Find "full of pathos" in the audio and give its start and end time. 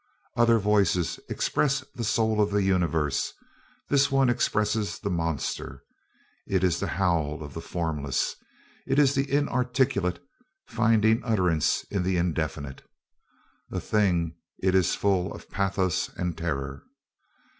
14.95-16.09